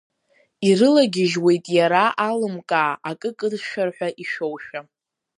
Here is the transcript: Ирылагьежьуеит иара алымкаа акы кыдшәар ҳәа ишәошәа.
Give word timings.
Ирылагьежьуеит 0.67 1.65
иара 1.77 2.03
алымкаа 2.29 2.93
акы 3.09 3.29
кыдшәар 3.37 3.89
ҳәа 3.95 4.09
ишәошәа. 4.23 4.79